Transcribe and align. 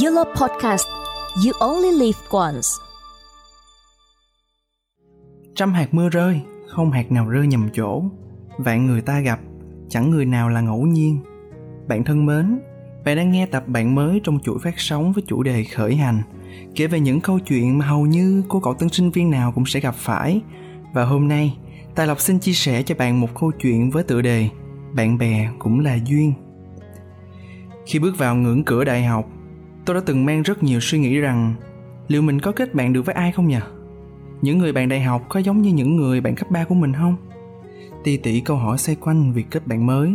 Yellow 0.00 0.24
Podcast 0.24 0.86
You 1.46 1.52
Only 1.60 1.90
Live 1.90 2.18
Once. 2.30 2.68
Trăm 5.54 5.72
hạt 5.72 5.94
mưa 5.94 6.08
rơi, 6.08 6.40
không 6.68 6.90
hạt 6.90 7.12
nào 7.12 7.28
rơi 7.28 7.46
nhầm 7.46 7.68
chỗ. 7.74 8.02
Vạn 8.58 8.86
người 8.86 9.00
ta 9.00 9.20
gặp, 9.20 9.40
chẳng 9.88 10.10
người 10.10 10.24
nào 10.24 10.48
là 10.48 10.60
ngẫu 10.60 10.86
nhiên. 10.86 11.18
Bạn 11.88 12.04
thân 12.04 12.26
mến, 12.26 12.60
bạn 13.04 13.16
đang 13.16 13.32
nghe 13.32 13.46
tập 13.46 13.68
bạn 13.68 13.94
mới 13.94 14.20
trong 14.24 14.38
chuỗi 14.40 14.58
phát 14.58 14.74
sóng 14.76 15.12
với 15.12 15.24
chủ 15.26 15.42
đề 15.42 15.64
khởi 15.64 15.96
hành. 15.96 16.22
Kể 16.74 16.86
về 16.86 17.00
những 17.00 17.20
câu 17.20 17.38
chuyện 17.38 17.78
mà 17.78 17.86
hầu 17.86 18.06
như 18.06 18.42
cô 18.48 18.60
cậu 18.60 18.74
tân 18.74 18.88
sinh 18.88 19.10
viên 19.10 19.30
nào 19.30 19.52
cũng 19.52 19.66
sẽ 19.66 19.80
gặp 19.80 19.94
phải. 19.94 20.40
Và 20.92 21.04
hôm 21.04 21.28
nay, 21.28 21.58
Tài 21.94 22.06
Lộc 22.06 22.20
xin 22.20 22.38
chia 22.38 22.52
sẻ 22.52 22.82
cho 22.82 22.94
bạn 22.94 23.20
một 23.20 23.28
câu 23.40 23.50
chuyện 23.50 23.90
với 23.90 24.02
tựa 24.02 24.22
đề 24.22 24.48
Bạn 24.92 25.18
bè 25.18 25.48
cũng 25.58 25.80
là 25.80 25.98
duyên. 26.04 26.32
Khi 27.86 27.98
bước 27.98 28.18
vào 28.18 28.36
ngưỡng 28.36 28.64
cửa 28.64 28.84
đại 28.84 29.04
học 29.04 29.26
tôi 29.84 29.94
đã 29.94 30.00
từng 30.06 30.24
mang 30.24 30.42
rất 30.42 30.62
nhiều 30.62 30.80
suy 30.80 30.98
nghĩ 30.98 31.18
rằng, 31.18 31.54
liệu 32.08 32.22
mình 32.22 32.40
có 32.40 32.52
kết 32.52 32.74
bạn 32.74 32.92
được 32.92 33.06
với 33.06 33.14
ai 33.14 33.32
không 33.32 33.48
nhỉ? 33.48 33.58
Những 34.42 34.58
người 34.58 34.72
bạn 34.72 34.88
đại 34.88 35.00
học 35.00 35.22
có 35.28 35.40
giống 35.40 35.62
như 35.62 35.70
những 35.70 35.96
người 35.96 36.20
bạn 36.20 36.34
cấp 36.34 36.50
3 36.50 36.64
của 36.64 36.74
mình 36.74 36.92
không? 36.92 37.16
Ti 38.04 38.16
tỉ 38.16 38.40
câu 38.40 38.56
hỏi 38.56 38.78
xoay 38.78 38.96
quanh 38.96 39.32
việc 39.32 39.46
kết 39.50 39.66
bạn 39.66 39.86
mới. 39.86 40.10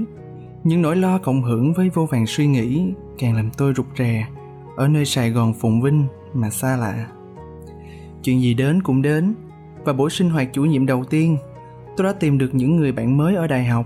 Những 0.63 0.81
nỗi 0.81 0.95
lo 0.95 1.17
cộng 1.17 1.43
hưởng 1.43 1.73
với 1.73 1.89
vô 1.89 2.05
vàng 2.05 2.25
suy 2.27 2.47
nghĩ 2.47 2.93
càng 3.17 3.35
làm 3.35 3.49
tôi 3.57 3.73
rụt 3.75 3.85
rè 3.97 4.27
ở 4.77 4.87
nơi 4.87 5.05
sài 5.05 5.31
gòn 5.31 5.53
phồn 5.53 5.81
vinh 5.81 6.05
mà 6.33 6.49
xa 6.49 6.77
lạ. 6.77 7.07
Chuyện 8.23 8.41
gì 8.41 8.53
đến 8.53 8.83
cũng 8.83 9.01
đến, 9.01 9.35
và 9.83 9.93
buổi 9.93 10.09
sinh 10.09 10.29
hoạt 10.29 10.49
chủ 10.53 10.65
nhiệm 10.65 10.85
đầu 10.85 11.03
tiên, 11.03 11.37
tôi 11.97 12.05
đã 12.07 12.13
tìm 12.13 12.37
được 12.37 12.55
những 12.55 12.75
người 12.75 12.91
bạn 12.91 13.17
mới 13.17 13.35
ở 13.35 13.47
đại 13.47 13.65
học. 13.65 13.85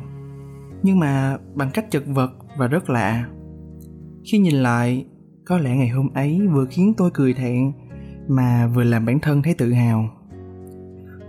Nhưng 0.84 1.00
mà 1.00 1.38
bằng 1.54 1.70
cách 1.74 1.92
chật 1.92 2.04
vật 2.08 2.32
và 2.58 2.68
rất 2.68 2.90
lạ. 2.90 3.26
Khi 4.32 4.38
nhìn 4.38 4.56
lại 4.56 5.06
có 5.46 5.58
lẽ 5.58 5.76
ngày 5.76 5.88
hôm 5.88 6.10
ấy 6.14 6.48
vừa 6.48 6.66
khiến 6.66 6.94
tôi 6.98 7.12
cười 7.14 7.34
thẹn, 7.34 7.72
mà 8.28 8.68
vừa 8.68 8.84
làm 8.84 9.06
bản 9.06 9.20
thân 9.20 9.42
thấy 9.42 9.54
tự 9.54 9.74
hào. 9.74 10.10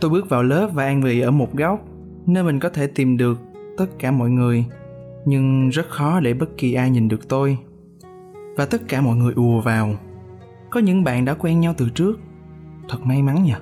Tôi 0.01 0.11
bước 0.11 0.29
vào 0.29 0.43
lớp 0.43 0.71
và 0.75 0.85
an 0.85 1.03
vị 1.03 1.21
ở 1.21 1.31
một 1.31 1.55
góc, 1.55 1.85
nơi 2.27 2.45
mình 2.45 2.61
có 2.61 2.69
thể 2.69 2.87
tìm 2.87 3.17
được 3.17 3.39
tất 3.79 3.87
cả 3.99 4.11
mọi 4.11 4.31
người, 4.31 4.65
nhưng 5.25 5.69
rất 5.69 5.89
khó 5.89 6.21
để 6.21 6.35
bất 6.35 6.57
kỳ 6.57 6.75
ai 6.75 6.91
nhìn 6.91 7.09
được 7.09 7.29
tôi. 7.29 7.59
Và 8.57 8.67
tất 8.67 8.89
cả 8.89 9.01
mọi 9.01 9.17
người 9.17 9.33
ùa 9.37 9.61
vào. 9.61 9.95
Có 10.71 10.81
những 10.81 11.05
bạn 11.05 11.25
đã 11.25 11.35
quen 11.35 11.61
nhau 11.61 11.75
từ 11.77 11.89
trước. 11.91 12.21
Thật 12.89 12.99
may 13.05 13.23
mắn 13.23 13.45
nhỉ 13.45 13.55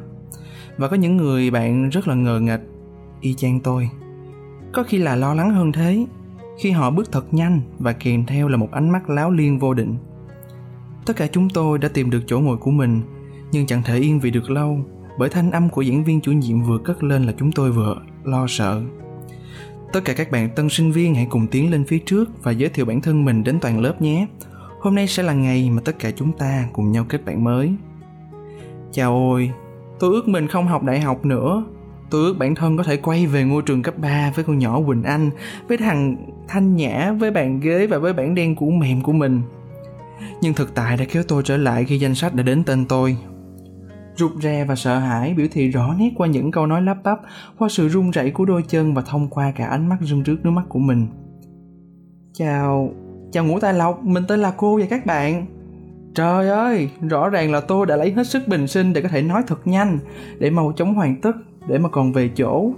và 0.76 0.88
có 0.88 0.96
những 0.96 1.16
người 1.16 1.50
bạn 1.50 1.88
rất 1.88 2.08
là 2.08 2.14
ngờ 2.14 2.40
nghệch, 2.40 2.60
y 3.20 3.34
chang 3.34 3.60
tôi. 3.60 3.90
Có 4.72 4.82
khi 4.82 4.98
là 4.98 5.16
lo 5.16 5.34
lắng 5.34 5.50
hơn 5.50 5.72
thế, 5.72 6.06
khi 6.58 6.70
họ 6.70 6.90
bước 6.90 7.12
thật 7.12 7.34
nhanh 7.34 7.60
và 7.78 7.92
kèm 7.92 8.24
theo 8.26 8.48
là 8.48 8.56
một 8.56 8.70
ánh 8.70 8.90
mắt 8.90 9.10
láo 9.10 9.30
liên 9.30 9.58
vô 9.58 9.74
định 9.74 9.96
tất 11.06 11.16
cả 11.16 11.26
chúng 11.26 11.50
tôi 11.50 11.78
đã 11.78 11.88
tìm 11.88 12.10
được 12.10 12.22
chỗ 12.26 12.40
ngồi 12.40 12.56
của 12.56 12.70
mình 12.70 13.02
nhưng 13.52 13.66
chẳng 13.66 13.82
thể 13.82 13.98
yên 13.98 14.20
vị 14.20 14.30
được 14.30 14.50
lâu 14.50 14.84
bởi 15.18 15.28
thanh 15.28 15.50
âm 15.50 15.68
của 15.68 15.82
diễn 15.82 16.04
viên 16.04 16.20
chủ 16.20 16.32
nhiệm 16.32 16.62
vừa 16.62 16.78
cất 16.78 17.02
lên 17.02 17.24
là 17.24 17.32
chúng 17.38 17.52
tôi 17.52 17.72
vừa 17.72 17.96
lo 18.24 18.46
sợ. 18.48 18.82
Tất 19.92 20.00
cả 20.04 20.12
các 20.12 20.30
bạn 20.30 20.48
tân 20.56 20.68
sinh 20.68 20.92
viên 20.92 21.14
hãy 21.14 21.26
cùng 21.30 21.46
tiến 21.46 21.70
lên 21.70 21.84
phía 21.84 21.98
trước 21.98 22.42
và 22.42 22.50
giới 22.50 22.70
thiệu 22.70 22.84
bản 22.84 23.00
thân 23.00 23.24
mình 23.24 23.44
đến 23.44 23.60
toàn 23.60 23.80
lớp 23.80 24.02
nhé. 24.02 24.26
Hôm 24.80 24.94
nay 24.94 25.06
sẽ 25.06 25.22
là 25.22 25.32
ngày 25.32 25.70
mà 25.70 25.82
tất 25.84 25.98
cả 25.98 26.10
chúng 26.10 26.32
ta 26.32 26.68
cùng 26.72 26.92
nhau 26.92 27.04
kết 27.08 27.24
bạn 27.24 27.44
mới. 27.44 27.74
Chào 28.92 29.12
ôi 29.12 29.50
tôi 29.98 30.12
ước 30.12 30.28
mình 30.28 30.48
không 30.48 30.66
học 30.66 30.82
đại 30.82 31.00
học 31.00 31.24
nữa. 31.24 31.64
Tôi 32.10 32.24
ước 32.24 32.34
bản 32.38 32.54
thân 32.54 32.76
có 32.76 32.82
thể 32.82 32.96
quay 32.96 33.26
về 33.26 33.44
ngôi 33.44 33.62
trường 33.62 33.82
cấp 33.82 33.98
3 33.98 34.32
với 34.34 34.44
con 34.44 34.58
nhỏ 34.58 34.80
Quỳnh 34.86 35.02
Anh, 35.02 35.30
với 35.68 35.78
thằng 35.78 36.16
Thanh 36.48 36.76
Nhã, 36.76 37.12
với 37.12 37.30
bàn 37.30 37.60
ghế 37.60 37.86
và 37.86 37.98
với 37.98 38.12
bản 38.12 38.34
đen 38.34 38.56
cũ 38.56 38.70
mềm 38.70 39.00
của 39.00 39.12
mình 39.12 39.42
nhưng 40.40 40.54
thực 40.54 40.74
tại 40.74 40.96
đã 40.96 41.04
kéo 41.12 41.22
tôi 41.28 41.42
trở 41.42 41.56
lại 41.56 41.84
khi 41.84 41.98
danh 41.98 42.14
sách 42.14 42.34
đã 42.34 42.42
đến 42.42 42.64
tên 42.64 42.84
tôi. 42.86 43.16
Rụt 44.16 44.32
rè 44.42 44.64
và 44.64 44.74
sợ 44.74 44.98
hãi, 44.98 45.34
biểu 45.34 45.46
thị 45.52 45.68
rõ 45.68 45.94
nét 45.98 46.10
qua 46.16 46.26
những 46.26 46.50
câu 46.50 46.66
nói 46.66 46.82
lắp 46.82 46.96
bắp, 47.04 47.20
qua 47.58 47.68
sự 47.68 47.88
run 47.88 48.10
rẩy 48.10 48.30
của 48.30 48.44
đôi 48.44 48.62
chân 48.68 48.94
và 48.94 49.02
thông 49.02 49.28
qua 49.28 49.52
cả 49.56 49.66
ánh 49.66 49.88
mắt 49.88 49.96
rưng 50.00 50.22
rước 50.22 50.36
nước 50.42 50.50
mắt 50.50 50.64
của 50.68 50.78
mình. 50.78 51.06
Chào 52.32 52.94
chào 53.32 53.44
ngũ 53.44 53.60
tài 53.60 53.74
lộc, 53.74 54.04
mình 54.04 54.24
tên 54.28 54.40
là 54.40 54.52
cô 54.56 54.78
và 54.80 54.86
các 54.90 55.06
bạn. 55.06 55.46
Trời 56.14 56.48
ơi, 56.48 56.90
rõ 57.08 57.28
ràng 57.28 57.52
là 57.52 57.60
tôi 57.60 57.86
đã 57.86 57.96
lấy 57.96 58.12
hết 58.12 58.26
sức 58.26 58.48
bình 58.48 58.66
sinh 58.66 58.92
để 58.92 59.00
có 59.00 59.08
thể 59.08 59.22
nói 59.22 59.42
thật 59.46 59.66
nhanh, 59.66 59.98
để 60.38 60.50
mau 60.50 60.72
chóng 60.76 60.94
hoàn 60.94 61.20
tất, 61.20 61.36
để 61.68 61.78
mà 61.78 61.88
còn 61.88 62.12
về 62.12 62.30
chỗ. 62.36 62.70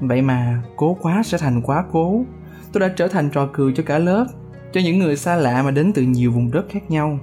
Vậy 0.00 0.22
mà 0.22 0.62
cố 0.76 0.96
quá 1.00 1.22
sẽ 1.22 1.38
thành 1.38 1.62
quá 1.62 1.84
cố. 1.92 2.24
Tôi 2.72 2.80
đã 2.80 2.88
trở 2.96 3.08
thành 3.08 3.30
trò 3.30 3.48
cười 3.52 3.72
cho 3.76 3.82
cả 3.86 3.98
lớp 3.98 4.26
cho 4.76 4.82
những 4.82 4.98
người 4.98 5.16
xa 5.16 5.36
lạ 5.36 5.62
mà 5.62 5.70
đến 5.70 5.92
từ 5.92 6.02
nhiều 6.02 6.32
vùng 6.32 6.50
đất 6.50 6.66
khác 6.68 6.90
nhau. 6.90 7.18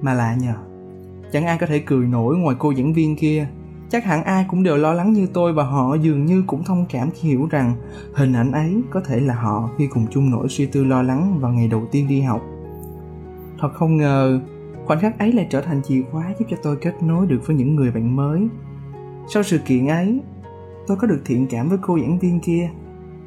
Mà 0.00 0.14
lạ 0.14 0.36
nhờ, 0.40 0.54
chẳng 1.32 1.46
ai 1.46 1.58
có 1.58 1.66
thể 1.66 1.78
cười 1.78 2.06
nổi 2.06 2.36
ngoài 2.36 2.56
cô 2.58 2.74
giảng 2.74 2.92
viên 2.92 3.16
kia. 3.16 3.48
Chắc 3.90 4.04
hẳn 4.04 4.24
ai 4.24 4.46
cũng 4.48 4.62
đều 4.62 4.76
lo 4.76 4.92
lắng 4.92 5.12
như 5.12 5.26
tôi 5.32 5.52
và 5.52 5.64
họ 5.64 5.94
dường 5.94 6.24
như 6.24 6.44
cũng 6.46 6.64
thông 6.64 6.86
cảm 6.90 7.10
khi 7.10 7.28
hiểu 7.28 7.48
rằng 7.50 7.74
hình 8.14 8.32
ảnh 8.32 8.52
ấy 8.52 8.82
có 8.90 9.00
thể 9.00 9.20
là 9.20 9.34
họ 9.34 9.70
khi 9.78 9.86
cùng 9.86 10.06
chung 10.10 10.30
nỗi 10.30 10.48
suy 10.48 10.66
tư 10.66 10.84
lo 10.84 11.02
lắng 11.02 11.38
vào 11.40 11.52
ngày 11.52 11.68
đầu 11.68 11.88
tiên 11.92 12.08
đi 12.08 12.20
học. 12.20 12.42
Thật 13.58 13.70
không 13.74 13.96
ngờ, 13.96 14.40
khoảnh 14.86 15.00
khắc 15.00 15.18
ấy 15.18 15.32
lại 15.32 15.46
trở 15.50 15.60
thành 15.60 15.82
chìa 15.82 16.02
khóa 16.10 16.32
giúp 16.38 16.46
cho 16.50 16.56
tôi 16.62 16.76
kết 16.76 17.02
nối 17.02 17.26
được 17.26 17.46
với 17.46 17.56
những 17.56 17.76
người 17.76 17.90
bạn 17.90 18.16
mới. 18.16 18.48
Sau 19.28 19.42
sự 19.42 19.58
kiện 19.58 19.86
ấy, 19.86 20.20
tôi 20.86 20.96
có 20.96 21.06
được 21.06 21.20
thiện 21.24 21.46
cảm 21.46 21.68
với 21.68 21.78
cô 21.82 21.98
giảng 21.98 22.18
viên 22.18 22.40
kia. 22.40 22.70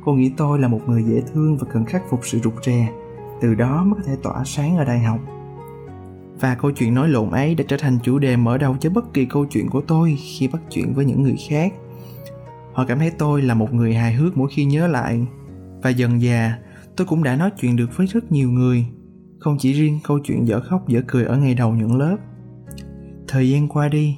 Cô 0.05 0.13
nghĩ 0.13 0.31
tôi 0.37 0.59
là 0.59 0.67
một 0.67 0.81
người 0.87 1.03
dễ 1.03 1.21
thương 1.33 1.57
và 1.57 1.67
cần 1.73 1.85
khắc 1.85 2.09
phục 2.09 2.19
sự 2.23 2.39
rụt 2.39 2.53
rè 2.65 2.89
từ 3.41 3.55
đó 3.55 3.83
mới 3.83 3.99
có 3.99 4.03
thể 4.07 4.15
tỏa 4.23 4.43
sáng 4.45 4.77
ở 4.77 4.85
đại 4.85 4.99
học. 4.99 5.19
Và 6.39 6.55
câu 6.55 6.71
chuyện 6.71 6.93
nói 6.93 7.09
lộn 7.09 7.29
ấy 7.29 7.55
đã 7.55 7.63
trở 7.67 7.77
thành 7.77 7.97
chủ 8.03 8.19
đề 8.19 8.37
mở 8.37 8.57
đầu 8.57 8.75
cho 8.79 8.89
bất 8.89 9.13
kỳ 9.13 9.25
câu 9.25 9.45
chuyện 9.45 9.69
của 9.69 9.81
tôi 9.81 10.15
khi 10.15 10.47
bắt 10.47 10.61
chuyện 10.69 10.93
với 10.93 11.05
những 11.05 11.23
người 11.23 11.35
khác. 11.49 11.73
Họ 12.73 12.85
cảm 12.85 12.99
thấy 12.99 13.11
tôi 13.11 13.41
là 13.41 13.53
một 13.53 13.73
người 13.73 13.93
hài 13.93 14.13
hước 14.13 14.37
mỗi 14.37 14.49
khi 14.51 14.65
nhớ 14.65 14.87
lại. 14.87 15.27
Và 15.81 15.89
dần 15.89 16.21
già 16.21 16.53
tôi 16.97 17.07
cũng 17.07 17.23
đã 17.23 17.35
nói 17.35 17.49
chuyện 17.59 17.75
được 17.75 17.97
với 17.97 18.07
rất 18.07 18.31
nhiều 18.31 18.51
người. 18.51 18.85
Không 19.39 19.57
chỉ 19.59 19.73
riêng 19.73 19.99
câu 20.03 20.19
chuyện 20.19 20.47
dở 20.47 20.59
khóc 20.59 20.87
dở 20.87 21.01
cười 21.07 21.25
ở 21.25 21.37
ngày 21.37 21.53
đầu 21.55 21.73
những 21.73 21.97
lớp. 21.97 22.17
Thời 23.27 23.49
gian 23.49 23.67
qua 23.67 23.87
đi, 23.87 24.17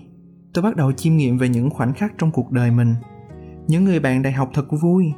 tôi 0.54 0.64
bắt 0.64 0.76
đầu 0.76 0.92
chiêm 0.92 1.18
nghiệm 1.18 1.38
về 1.38 1.50
những 1.50 1.70
khoảnh 1.70 1.94
khắc 1.94 2.14
trong 2.18 2.32
cuộc 2.32 2.52
đời 2.52 2.72
mình. 2.72 2.96
Những 3.68 3.84
người 3.84 4.00
bạn 4.00 4.22
đại 4.22 4.34
học 4.34 4.50
thật 4.54 4.66
vui, 4.82 5.14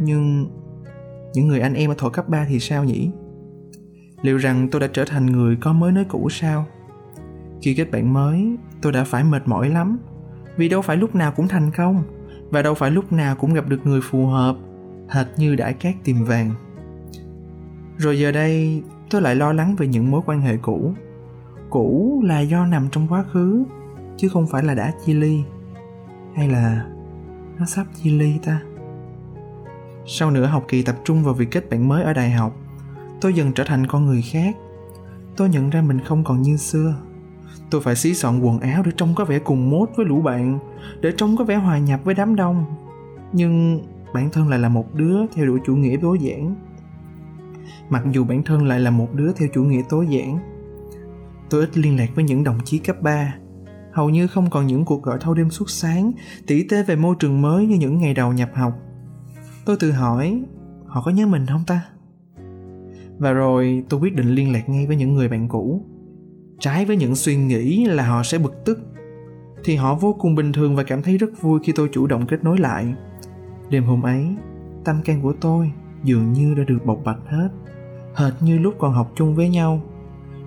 nhưng 0.00 0.46
những 1.34 1.48
người 1.48 1.60
anh 1.60 1.74
em 1.74 1.90
ở 1.90 1.94
thổ 1.98 2.10
cấp 2.10 2.28
3 2.28 2.46
thì 2.48 2.60
sao 2.60 2.84
nhỉ? 2.84 3.10
Liệu 4.22 4.36
rằng 4.36 4.68
tôi 4.68 4.80
đã 4.80 4.86
trở 4.92 5.04
thành 5.04 5.26
người 5.26 5.56
có 5.56 5.72
mới 5.72 5.92
nới 5.92 6.04
cũ 6.04 6.28
sao? 6.30 6.66
Khi 7.62 7.74
kết 7.74 7.90
bạn 7.90 8.12
mới, 8.12 8.56
tôi 8.82 8.92
đã 8.92 9.04
phải 9.04 9.24
mệt 9.24 9.42
mỏi 9.48 9.68
lắm. 9.68 9.98
Vì 10.56 10.68
đâu 10.68 10.82
phải 10.82 10.96
lúc 10.96 11.14
nào 11.14 11.32
cũng 11.32 11.48
thành 11.48 11.70
công, 11.76 12.02
và 12.50 12.62
đâu 12.62 12.74
phải 12.74 12.90
lúc 12.90 13.12
nào 13.12 13.36
cũng 13.36 13.54
gặp 13.54 13.68
được 13.68 13.86
người 13.86 14.00
phù 14.00 14.26
hợp, 14.26 14.56
hệt 15.08 15.26
như 15.36 15.54
đã 15.54 15.72
cát 15.72 15.94
tìm 16.04 16.24
vàng. 16.24 16.50
Rồi 17.96 18.18
giờ 18.18 18.32
đây, 18.32 18.82
tôi 19.10 19.22
lại 19.22 19.34
lo 19.34 19.52
lắng 19.52 19.76
về 19.76 19.86
những 19.86 20.10
mối 20.10 20.20
quan 20.26 20.40
hệ 20.40 20.56
cũ. 20.56 20.92
Cũ 21.70 22.22
là 22.26 22.40
do 22.40 22.66
nằm 22.66 22.88
trong 22.90 23.08
quá 23.08 23.24
khứ, 23.32 23.64
chứ 24.16 24.28
không 24.28 24.46
phải 24.46 24.62
là 24.62 24.74
đã 24.74 24.92
chia 25.06 25.14
ly. 25.14 25.42
Hay 26.34 26.48
là 26.48 26.86
nó 27.58 27.66
sắp 27.66 27.86
chia 28.02 28.10
ly 28.10 28.38
ta? 28.44 28.60
Sau 30.06 30.30
nửa 30.30 30.46
học 30.46 30.64
kỳ 30.68 30.82
tập 30.82 30.96
trung 31.04 31.24
vào 31.24 31.34
việc 31.34 31.50
kết 31.50 31.70
bạn 31.70 31.88
mới 31.88 32.02
ở 32.02 32.12
đại 32.12 32.30
học 32.30 32.56
tôi 33.20 33.34
dần 33.34 33.52
trở 33.52 33.64
thành 33.64 33.86
con 33.86 34.06
người 34.06 34.22
khác. 34.22 34.56
Tôi 35.36 35.48
nhận 35.48 35.70
ra 35.70 35.82
mình 35.82 36.00
không 36.00 36.24
còn 36.24 36.42
như 36.42 36.56
xưa. 36.56 36.94
Tôi 37.70 37.80
phải 37.80 37.96
xí 37.96 38.14
soạn 38.14 38.40
quần 38.40 38.60
áo 38.60 38.82
để 38.82 38.92
trông 38.96 39.14
có 39.14 39.24
vẻ 39.24 39.38
cùng 39.38 39.70
mốt 39.70 39.88
với 39.96 40.06
lũ 40.06 40.22
bạn, 40.22 40.58
để 41.00 41.12
trông 41.16 41.36
có 41.36 41.44
vẻ 41.44 41.56
hòa 41.56 41.78
nhập 41.78 42.00
với 42.04 42.14
đám 42.14 42.36
đông. 42.36 42.64
Nhưng 43.32 43.80
bản 44.14 44.30
thân 44.30 44.48
lại 44.48 44.58
là 44.58 44.68
một 44.68 44.94
đứa 44.94 45.26
theo 45.34 45.46
đuổi 45.46 45.60
chủ 45.66 45.76
nghĩa 45.76 45.96
tối 46.00 46.18
giản. 46.20 46.54
Mặc 47.88 48.02
dù 48.12 48.24
bản 48.24 48.42
thân 48.42 48.66
lại 48.66 48.80
là 48.80 48.90
một 48.90 49.14
đứa 49.14 49.32
theo 49.32 49.48
chủ 49.54 49.64
nghĩa 49.64 49.82
tối 49.88 50.06
giản, 50.08 50.38
tôi 51.50 51.60
ít 51.60 51.78
liên 51.78 51.96
lạc 51.96 52.08
với 52.14 52.24
những 52.24 52.44
đồng 52.44 52.58
chí 52.64 52.78
cấp 52.78 53.02
3 53.02 53.34
hầu 53.98 54.10
như 54.10 54.26
không 54.26 54.50
còn 54.50 54.66
những 54.66 54.84
cuộc 54.84 55.02
gọi 55.02 55.18
thâu 55.20 55.34
đêm 55.34 55.50
suốt 55.50 55.70
sáng, 55.70 56.12
tỉ 56.46 56.68
tê 56.68 56.82
về 56.82 56.96
môi 56.96 57.16
trường 57.18 57.42
mới 57.42 57.66
như 57.66 57.76
những 57.76 57.98
ngày 57.98 58.14
đầu 58.14 58.32
nhập 58.32 58.50
học. 58.54 58.72
Tôi 59.64 59.76
tự 59.80 59.92
hỏi, 59.92 60.42
họ 60.86 61.02
có 61.02 61.10
nhớ 61.10 61.26
mình 61.26 61.46
không 61.46 61.64
ta? 61.66 61.80
Và 63.18 63.32
rồi 63.32 63.84
tôi 63.88 64.00
quyết 64.00 64.14
định 64.14 64.28
liên 64.28 64.52
lạc 64.52 64.68
ngay 64.68 64.86
với 64.86 64.96
những 64.96 65.14
người 65.14 65.28
bạn 65.28 65.48
cũ. 65.48 65.84
Trái 66.60 66.84
với 66.84 66.96
những 66.96 67.14
suy 67.14 67.36
nghĩ 67.36 67.84
là 67.84 68.08
họ 68.08 68.22
sẽ 68.22 68.38
bực 68.38 68.64
tức, 68.64 68.78
thì 69.64 69.76
họ 69.76 69.94
vô 69.94 70.16
cùng 70.20 70.34
bình 70.34 70.52
thường 70.52 70.76
và 70.76 70.82
cảm 70.82 71.02
thấy 71.02 71.18
rất 71.18 71.42
vui 71.42 71.60
khi 71.64 71.72
tôi 71.72 71.88
chủ 71.92 72.06
động 72.06 72.26
kết 72.26 72.44
nối 72.44 72.58
lại. 72.58 72.94
Đêm 73.70 73.84
hôm 73.84 74.02
ấy, 74.02 74.26
tâm 74.84 75.02
can 75.04 75.22
của 75.22 75.32
tôi 75.40 75.72
dường 76.04 76.32
như 76.32 76.54
đã 76.54 76.64
được 76.64 76.78
bộc 76.86 77.00
bạch 77.04 77.20
hết, 77.26 77.48
hệt 78.14 78.32
như 78.40 78.58
lúc 78.58 78.74
còn 78.78 78.92
học 78.92 79.12
chung 79.14 79.34
với 79.34 79.48
nhau. 79.48 79.80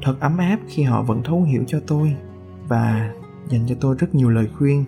Thật 0.04 0.16
ấm 0.20 0.38
áp 0.38 0.60
khi 0.68 0.84
họ 0.84 1.04
vẫn 1.04 1.24
thấu 1.24 1.44
hiểu 1.44 1.64
cho 1.68 1.80
tôi 1.88 2.16
và 2.68 3.14
dành 3.50 3.62
cho 3.68 3.76
tôi 3.82 3.96
rất 4.00 4.16
nhiều 4.16 4.30
lời 4.30 4.48
khuyên. 4.58 4.86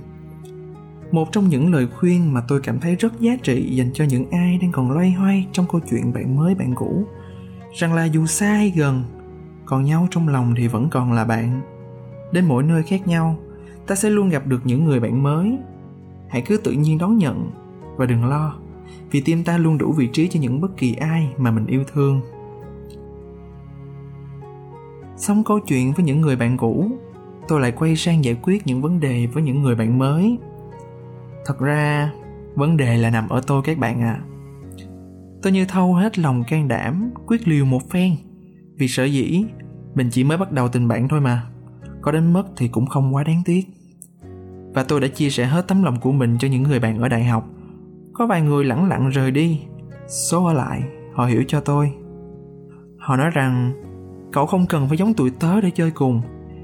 Một 1.12 1.32
trong 1.32 1.50
những 1.50 1.74
lời 1.74 1.88
khuyên 1.88 2.34
mà 2.34 2.42
tôi 2.48 2.62
cảm 2.64 2.80
thấy 2.80 2.96
rất 2.96 3.20
giá 3.20 3.38
trị 3.44 3.76
dành 3.76 3.94
cho 3.94 4.06
những 4.06 4.30
ai 4.32 4.58
đang 4.62 4.72
còn 4.72 4.92
loay 4.92 5.12
hoay 5.12 5.48
trong 5.52 5.66
câu 5.72 5.82
chuyện 5.90 6.14
bạn 6.14 6.36
mới, 6.36 6.56
bạn 6.56 6.76
cũ 6.76 7.04
rằng 7.74 7.94
là 7.94 8.06
dù 8.06 8.26
xa 8.26 8.48
hay 8.48 8.70
gần, 8.76 9.04
còn 9.66 9.84
nhau 9.84 10.08
trong 10.12 10.28
lòng 10.28 10.54
thì 10.58 10.68
vẫn 10.68 10.90
còn 10.90 11.14
là 11.14 11.26
bạn. 11.26 11.62
Đến 12.32 12.46
mỗi 12.46 12.64
nơi 12.64 12.84
khác 12.84 13.08
nhau, 13.08 13.38
ta 13.88 13.96
sẽ 13.96 14.10
luôn 14.10 14.30
gặp 14.30 14.48
được 14.48 14.62
những 14.64 14.86
người 14.86 15.00
bạn 15.00 15.24
mới. 15.24 15.58
Hãy 16.30 16.42
cứ 16.42 16.58
tự 16.58 16.72
nhiên 16.72 16.98
đón 16.98 17.18
nhận 17.18 17.52
và 17.98 18.06
đừng 18.06 18.26
lo, 18.26 18.56
vì 19.12 19.22
tim 19.22 19.44
ta 19.44 19.58
luôn 19.58 19.78
đủ 19.78 19.92
vị 19.92 20.08
trí 20.08 20.28
cho 20.28 20.40
những 20.40 20.62
bất 20.62 20.78
kỳ 20.78 20.96
ai 20.96 21.34
mà 21.38 21.52
mình 21.52 21.66
yêu 21.66 21.84
thương. 21.94 22.22
Xong 25.18 25.44
câu 25.44 25.60
chuyện 25.60 25.94
với 25.94 26.06
những 26.06 26.22
người 26.22 26.36
bạn 26.36 26.58
cũ, 26.58 26.92
tôi 27.48 27.62
lại 27.62 27.72
quay 27.72 27.96
sang 27.96 28.24
giải 28.24 28.38
quyết 28.42 28.68
những 28.68 28.82
vấn 28.82 29.00
đề 29.00 29.28
với 29.28 29.44
những 29.44 29.62
người 29.62 29.76
bạn 29.76 30.00
mới. 30.00 30.38
Thật 31.46 31.60
ra, 31.60 32.12
vấn 32.56 32.78
đề 32.78 32.98
là 32.98 33.10
nằm 33.10 33.30
ở 33.30 33.42
tôi 33.48 33.62
các 33.66 33.78
bạn 33.78 34.02
ạ. 34.02 34.20
à 34.22 34.33
tôi 35.44 35.54
như 35.54 35.66
thâu 35.66 35.94
hết 35.94 36.20
lòng 36.20 36.44
can 36.48 36.68
đảm, 36.68 37.12
quyết 37.28 37.48
liều 37.48 37.66
một 37.66 37.90
phen. 37.90 38.16
Vì 38.78 38.88
sở 38.88 39.04
dĩ, 39.04 39.46
mình 39.96 40.10
chỉ 40.12 40.24
mới 40.24 40.38
bắt 40.38 40.52
đầu 40.52 40.68
tình 40.68 40.88
bạn 40.88 41.08
thôi 41.08 41.22
mà. 41.22 41.48
Có 42.02 42.12
đến 42.12 42.34
mất 42.34 42.44
thì 42.58 42.68
cũng 42.68 42.86
không 42.86 43.16
quá 43.16 43.24
đáng 43.24 43.42
tiếc. 43.46 43.66
Và 44.74 44.84
tôi 44.84 45.02
đã 45.02 45.08
chia 45.08 45.30
sẻ 45.30 45.46
hết 45.46 45.68
tấm 45.68 45.84
lòng 45.84 46.00
của 46.00 46.12
mình 46.12 46.38
cho 46.40 46.48
những 46.48 46.64
người 46.64 46.80
bạn 46.80 47.00
ở 47.00 47.10
đại 47.10 47.24
học. 47.24 47.48
Có 48.14 48.28
vài 48.28 48.42
người 48.42 48.66
lẳng 48.66 48.88
lặng 48.88 49.10
rời 49.10 49.32
đi. 49.32 49.62
Số 50.08 50.46
ở 50.46 50.54
lại, 50.54 50.84
họ 51.14 51.26
hiểu 51.26 51.44
cho 51.48 51.60
tôi. 51.60 51.92
Họ 53.00 53.18
nói 53.18 53.30
rằng, 53.30 53.74
cậu 54.32 54.46
không 54.46 54.66
cần 54.68 54.88
phải 54.88 54.98
giống 54.98 55.14
tụi 55.14 55.32
tớ 55.32 55.62
để 55.62 55.72
chơi 55.72 55.92
cùng. 55.92 56.22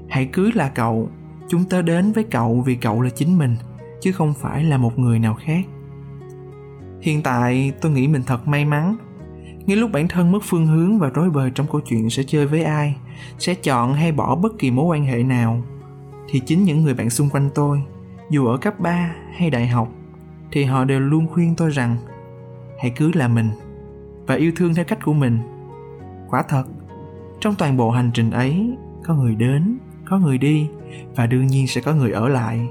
Hãy 0.08 0.28
cứ 0.32 0.50
là 0.54 0.68
cậu, 0.68 1.08
chúng 1.48 1.64
tớ 1.64 1.82
đến 1.82 2.12
với 2.12 2.24
cậu 2.24 2.62
vì 2.66 2.74
cậu 2.74 3.00
là 3.00 3.10
chính 3.10 3.38
mình, 3.38 3.56
chứ 4.00 4.12
không 4.12 4.34
phải 4.34 4.64
là 4.64 4.78
một 4.78 4.98
người 4.98 5.18
nào 5.18 5.34
khác 5.34 5.64
hiện 7.00 7.22
tại, 7.22 7.72
tôi 7.80 7.92
nghĩ 7.92 8.08
mình 8.08 8.22
thật 8.26 8.48
may 8.48 8.64
mắn. 8.64 8.96
Ngay 9.66 9.76
lúc 9.76 9.92
bản 9.92 10.08
thân 10.08 10.32
mất 10.32 10.38
phương 10.42 10.66
hướng 10.66 10.98
và 10.98 11.08
rối 11.08 11.30
bời 11.30 11.50
trong 11.54 11.66
câu 11.72 11.80
chuyện 11.80 12.10
sẽ 12.10 12.22
chơi 12.22 12.46
với 12.46 12.64
ai, 12.64 12.96
sẽ 13.38 13.54
chọn 13.54 13.94
hay 13.94 14.12
bỏ 14.12 14.36
bất 14.36 14.58
kỳ 14.58 14.70
mối 14.70 14.84
quan 14.84 15.04
hệ 15.04 15.22
nào, 15.22 15.62
thì 16.28 16.40
chính 16.40 16.64
những 16.64 16.82
người 16.82 16.94
bạn 16.94 17.10
xung 17.10 17.30
quanh 17.30 17.50
tôi, 17.54 17.82
dù 18.30 18.46
ở 18.46 18.56
cấp 18.56 18.80
3 18.80 19.14
hay 19.36 19.50
đại 19.50 19.68
học, 19.68 19.88
thì 20.52 20.64
họ 20.64 20.84
đều 20.84 21.00
luôn 21.00 21.26
khuyên 21.26 21.54
tôi 21.56 21.70
rằng, 21.70 21.96
hãy 22.78 22.90
cứ 22.96 23.10
là 23.14 23.28
mình 23.28 23.50
và 24.26 24.34
yêu 24.34 24.52
thương 24.56 24.74
theo 24.74 24.84
cách 24.84 24.98
của 25.04 25.12
mình. 25.12 25.38
Quả 26.28 26.42
thật, 26.48 26.64
trong 27.40 27.54
toàn 27.54 27.76
bộ 27.76 27.90
hành 27.90 28.10
trình 28.14 28.30
ấy, 28.30 28.76
có 29.04 29.14
người 29.14 29.34
đến, 29.34 29.78
có 30.04 30.18
người 30.18 30.38
đi 30.38 30.68
và 31.16 31.26
đương 31.26 31.46
nhiên 31.46 31.66
sẽ 31.66 31.80
có 31.80 31.94
người 31.94 32.10
ở 32.10 32.28
lại. 32.28 32.68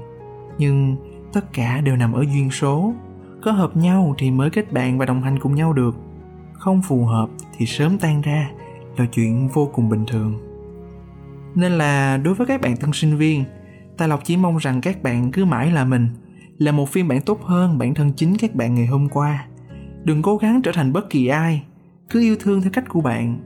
Nhưng 0.58 0.96
tất 1.32 1.52
cả 1.52 1.80
đều 1.80 1.96
nằm 1.96 2.12
ở 2.12 2.22
duyên 2.22 2.50
số 2.50 2.92
có 3.42 3.52
hợp 3.52 3.76
nhau 3.76 4.14
thì 4.18 4.30
mới 4.30 4.50
kết 4.50 4.72
bạn 4.72 4.98
và 4.98 5.06
đồng 5.06 5.22
hành 5.22 5.38
cùng 5.38 5.54
nhau 5.54 5.72
được. 5.72 5.96
Không 6.52 6.82
phù 6.82 7.04
hợp 7.04 7.28
thì 7.56 7.66
sớm 7.66 7.98
tan 7.98 8.20
ra, 8.20 8.50
là 8.96 9.06
chuyện 9.06 9.48
vô 9.48 9.70
cùng 9.74 9.88
bình 9.88 10.04
thường. 10.06 10.34
Nên 11.54 11.72
là 11.72 12.16
đối 12.16 12.34
với 12.34 12.46
các 12.46 12.60
bạn 12.60 12.76
tân 12.76 12.92
sinh 12.92 13.16
viên 13.16 13.44
tài 13.96 14.08
lộc 14.08 14.24
chỉ 14.24 14.36
mong 14.36 14.56
rằng 14.56 14.80
các 14.80 15.02
bạn 15.02 15.30
cứ 15.32 15.44
mãi 15.44 15.70
là 15.70 15.84
mình, 15.84 16.08
là 16.58 16.72
một 16.72 16.88
phiên 16.88 17.08
bản 17.08 17.20
tốt 17.20 17.42
hơn 17.42 17.78
bản 17.78 17.94
thân 17.94 18.12
chính 18.16 18.36
các 18.36 18.54
bạn 18.54 18.74
ngày 18.74 18.86
hôm 18.86 19.08
qua. 19.08 19.46
Đừng 20.04 20.22
cố 20.22 20.36
gắng 20.36 20.60
trở 20.62 20.72
thành 20.74 20.92
bất 20.92 21.10
kỳ 21.10 21.26
ai, 21.26 21.62
cứ 22.10 22.20
yêu 22.20 22.36
thương 22.40 22.62
theo 22.62 22.70
cách 22.72 22.88
của 22.88 23.00
bạn. 23.00 23.38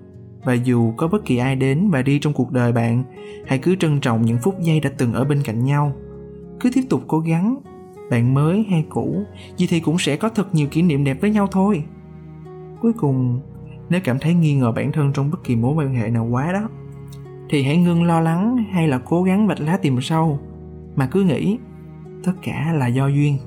Và 0.45 0.53
dù 0.55 0.93
có 0.97 1.09
bất 1.09 1.25
kỳ 1.25 1.37
ai 1.37 1.57
đến 1.57 1.91
và 1.91 2.03
đi 2.03 2.19
trong 2.19 2.33
cuộc 2.33 2.53
đời 2.53 2.73
bạn, 2.73 3.05
hãy 3.47 3.59
cứ 3.59 3.77
trân 3.77 4.01
trọng 4.01 4.23
những 4.23 4.39
phút 4.39 4.61
giây 4.61 4.81
đã 4.81 4.91
từng 4.99 5.13
ở 5.13 5.25
bên 5.25 5.43
cạnh 5.45 5.65
nhau. 5.65 5.93
Cứ 6.61 6.71
tiếp 6.75 6.83
tục 6.91 7.05
cố 7.07 7.19
gắng 7.19 7.57
bạn 8.11 8.35
mới 8.35 8.67
hay 8.71 8.85
cũ, 8.89 9.25
gì 9.57 9.67
thì 9.67 9.81
cũng 9.81 9.99
sẽ 9.99 10.17
có 10.17 10.29
thật 10.29 10.55
nhiều 10.55 10.69
kỷ 10.71 10.83
niệm 10.83 11.05
đẹp 11.05 11.21
với 11.21 11.31
nhau 11.31 11.47
thôi. 11.53 11.85
Cuối 12.81 12.93
cùng, 12.93 13.41
nếu 13.89 14.01
cảm 14.05 14.19
thấy 14.19 14.35
nghi 14.35 14.55
ngờ 14.55 14.73
bản 14.73 14.93
thân 14.93 15.13
trong 15.13 15.31
bất 15.31 15.45
kỳ 15.45 15.57
mối 15.57 15.75
quan 15.75 15.95
hệ 15.95 16.11
nào 16.11 16.29
quá 16.31 16.53
đó, 16.53 16.69
thì 17.51 17.63
hãy 17.63 17.77
ngưng 17.77 18.05
lo 18.05 18.21
lắng 18.21 18.65
hay 18.73 18.89
là 18.89 18.99
cố 18.99 19.23
gắng 19.23 19.47
vạch 19.47 19.61
lá 19.61 19.77
tìm 19.77 20.01
sâu. 20.01 20.39
Mà 20.97 21.07
cứ 21.07 21.23
nghĩ, 21.23 21.59
tất 22.25 22.33
cả 22.43 22.73
là 22.75 22.87
do 22.87 23.07
duyên. 23.07 23.39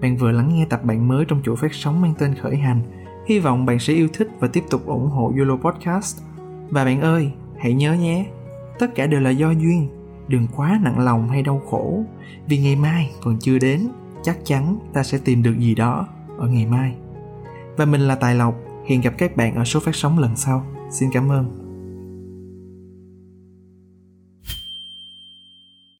Bạn 0.00 0.16
vừa 0.16 0.32
lắng 0.32 0.48
nghe 0.52 0.66
tập 0.70 0.84
bạn 0.84 1.08
mới 1.08 1.24
trong 1.24 1.42
chuỗi 1.42 1.56
phát 1.56 1.74
sóng 1.74 2.00
mang 2.00 2.14
tên 2.18 2.34
khởi 2.34 2.56
hành. 2.56 2.80
Hy 3.26 3.38
vọng 3.38 3.66
bạn 3.66 3.78
sẽ 3.78 3.92
yêu 3.92 4.08
thích 4.12 4.28
và 4.40 4.48
tiếp 4.48 4.64
tục 4.70 4.86
ủng 4.86 5.08
hộ 5.08 5.32
yolo 5.38 5.56
podcast. 5.56 6.22
Và 6.70 6.84
bạn 6.84 7.00
ơi, 7.00 7.32
hãy 7.58 7.74
nhớ 7.74 7.94
nhé, 7.94 8.26
tất 8.78 8.94
cả 8.94 9.06
đều 9.06 9.20
là 9.20 9.30
do 9.30 9.50
duyên 9.50 9.88
đừng 10.28 10.46
quá 10.56 10.80
nặng 10.82 10.98
lòng 10.98 11.28
hay 11.28 11.42
đau 11.42 11.62
khổ. 11.70 12.04
Vì 12.46 12.58
ngày 12.58 12.76
mai 12.76 13.10
còn 13.22 13.38
chưa 13.40 13.58
đến, 13.58 13.88
chắc 14.22 14.38
chắn 14.44 14.78
ta 14.92 15.02
sẽ 15.02 15.18
tìm 15.24 15.42
được 15.42 15.54
gì 15.58 15.74
đó 15.74 16.06
ở 16.38 16.48
ngày 16.48 16.66
mai. 16.66 16.94
Và 17.76 17.84
mình 17.84 18.00
là 18.00 18.14
tài 18.14 18.34
lộc, 18.34 18.54
hẹn 18.88 19.00
gặp 19.00 19.14
các 19.18 19.36
bạn 19.36 19.54
ở 19.54 19.64
số 19.64 19.80
phát 19.80 19.94
sóng 19.94 20.18
lần 20.18 20.36
sau. 20.36 20.66
Xin 20.90 21.10
cảm 21.12 21.32
ơn. 21.32 21.65